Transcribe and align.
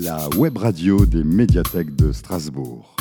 la 0.00 0.28
web 0.36 0.56
radio 0.56 1.06
des 1.06 1.22
médiathèques 1.22 1.94
de 1.94 2.12
Strasbourg. 2.12 2.96